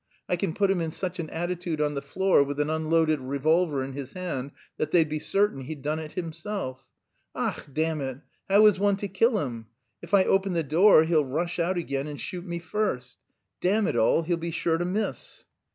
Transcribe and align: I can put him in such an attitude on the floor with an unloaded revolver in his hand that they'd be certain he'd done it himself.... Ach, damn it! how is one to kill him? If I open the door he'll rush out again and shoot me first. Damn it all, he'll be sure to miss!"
I 0.27 0.35
can 0.35 0.55
put 0.55 0.71
him 0.71 0.81
in 0.81 0.89
such 0.89 1.19
an 1.19 1.29
attitude 1.29 1.79
on 1.79 1.93
the 1.93 2.01
floor 2.01 2.43
with 2.43 2.59
an 2.59 2.71
unloaded 2.71 3.19
revolver 3.19 3.83
in 3.83 3.93
his 3.93 4.13
hand 4.13 4.49
that 4.77 4.89
they'd 4.89 5.07
be 5.07 5.19
certain 5.19 5.61
he'd 5.61 5.83
done 5.83 5.99
it 5.99 6.13
himself.... 6.13 6.87
Ach, 7.35 7.59
damn 7.71 8.01
it! 8.01 8.17
how 8.49 8.65
is 8.65 8.79
one 8.79 8.97
to 8.97 9.07
kill 9.07 9.37
him? 9.37 9.67
If 10.01 10.15
I 10.15 10.23
open 10.23 10.53
the 10.53 10.63
door 10.63 11.03
he'll 11.03 11.23
rush 11.23 11.59
out 11.59 11.77
again 11.77 12.07
and 12.07 12.19
shoot 12.19 12.47
me 12.47 12.57
first. 12.57 13.17
Damn 13.59 13.85
it 13.87 13.95
all, 13.95 14.23
he'll 14.23 14.37
be 14.37 14.49
sure 14.49 14.79
to 14.79 14.85
miss!" 14.85 15.45